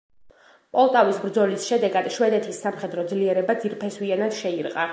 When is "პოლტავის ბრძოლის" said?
0.77-1.67